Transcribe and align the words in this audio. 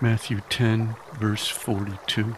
Matthew 0.00 0.42
10, 0.48 0.94
verse 1.18 1.48
42. 1.48 2.36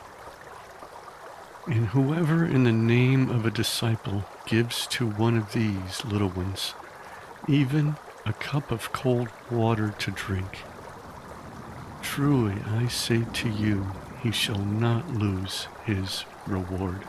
And 1.67 1.89
whoever 1.89 2.47
in 2.47 2.65
the 2.65 2.73
name 2.73 3.29
of 3.29 3.45
a 3.45 3.51
disciple 3.51 4.25
gives 4.47 4.87
to 4.87 5.07
one 5.07 5.37
of 5.37 5.53
these 5.53 6.03
little 6.07 6.31
ones, 6.31 6.73
even 7.47 7.97
a 8.25 8.33
cup 8.33 8.71
of 8.71 8.93
cold 8.93 9.29
water 9.51 9.95
to 9.99 10.11
drink, 10.11 10.61
truly 12.01 12.57
I 12.67 12.89
say 12.89 13.27
to 13.31 13.51
you, 13.51 13.93
he 14.23 14.31
shall 14.31 14.65
not 14.65 15.13
lose 15.13 15.69
his 15.85 16.25
reward. 16.47 17.05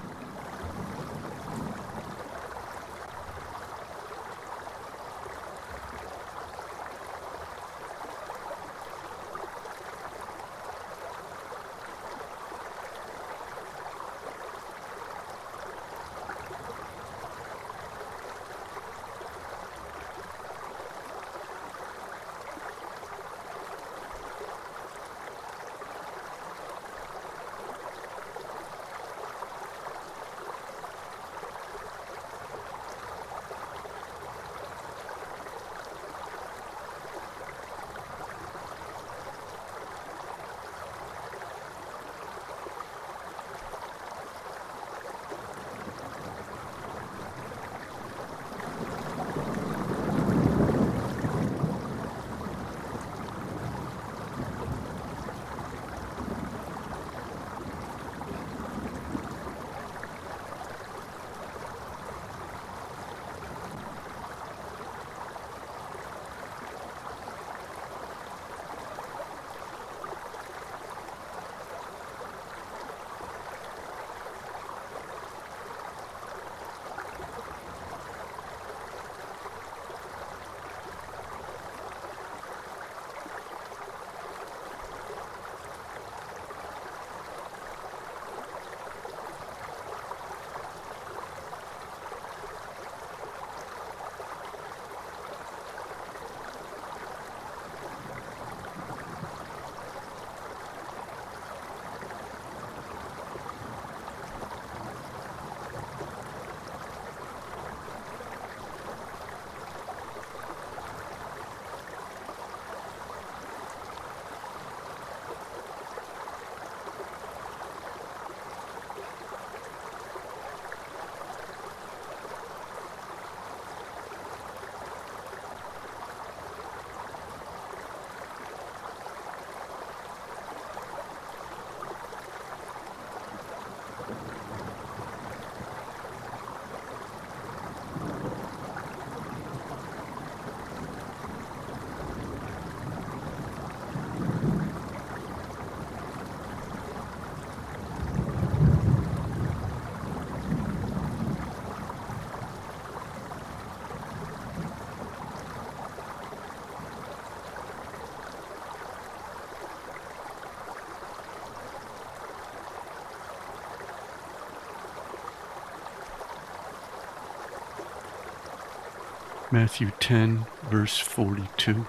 Matthew 169.53 169.91
10, 169.99 170.45
verse 170.69 170.97
42. 170.97 171.85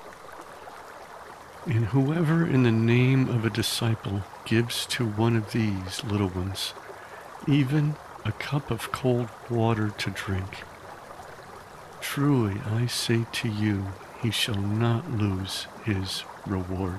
And 1.67 1.85
whoever 1.87 2.45
in 2.45 2.65
the 2.65 2.73
name 2.73 3.29
of 3.29 3.45
a 3.45 3.51
disciple 3.51 4.23
gives 4.45 4.85
to 4.87 5.07
one 5.07 5.37
of 5.37 5.53
these 5.53 6.03
little 6.03 6.27
ones, 6.27 6.75
even 7.47 7.95
a 8.25 8.33
cup 8.33 8.73
of 8.73 8.91
cold 8.91 9.29
water 9.49 9.91
to 9.91 10.11
drink, 10.11 10.65
truly 12.01 12.61
I 12.67 12.87
say 12.87 13.27
to 13.31 13.49
you, 13.49 13.93
he 14.21 14.33
shall 14.33 14.61
not 14.61 15.13
lose 15.13 15.69
his 15.85 16.25
reward. 16.45 16.99